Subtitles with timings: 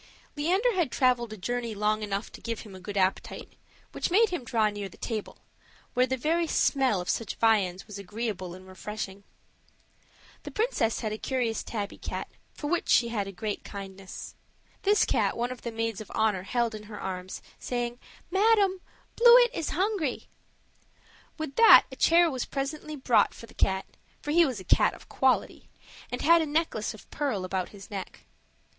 [0.35, 3.53] Leander had traveled a journey long enough to give him a good appetite,
[3.91, 5.37] which made him draw near the table,
[5.93, 9.23] where the very smell of such viands was agreeable and refreshing.
[10.41, 14.33] The princess had a curious tabby cat, for which she had a great kindness.
[14.81, 17.99] This cat one of the maids of honor held in her arms, saying,
[18.31, 18.81] "Madam,
[19.15, 20.29] Bluet is hungry!"
[21.37, 23.85] With that a chair was presently brought for the cat;
[24.19, 25.69] for he was a cat of quality,
[26.11, 28.21] and had a necklace of pearl about his neck.